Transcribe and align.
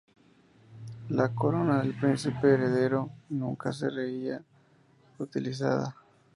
La 1.09 1.31
corona 1.35 1.79
del 1.83 1.93
príncipe 1.93 2.51
heredero 2.55 3.11
nunca 3.29 3.71
sería 3.71 4.43
utilizada. 5.19 5.95